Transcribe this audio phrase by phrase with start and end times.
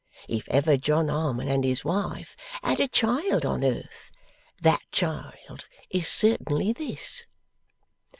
[0.27, 4.09] If ever John Harmon and his wife had a child on earth,
[4.59, 7.27] that child is certainly this.